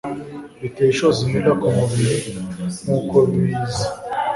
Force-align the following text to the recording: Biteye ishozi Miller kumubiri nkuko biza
Biteye 0.61 0.89
ishozi 0.91 1.21
Miller 1.31 1.55
kumubiri 1.61 2.15
nkuko 2.83 3.17
biza 3.31 3.85